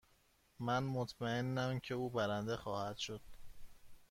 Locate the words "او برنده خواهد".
1.93-2.97